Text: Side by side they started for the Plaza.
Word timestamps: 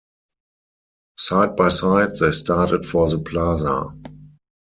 Side 1.19 1.55
by 1.55 1.69
side 1.69 2.15
they 2.19 2.31
started 2.31 2.87
for 2.87 3.07
the 3.07 3.19
Plaza. 3.19 3.95